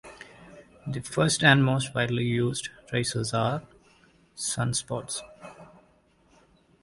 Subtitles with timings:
[0.87, 3.61] The first and most widely used tracers are
[4.35, 5.21] sunspots.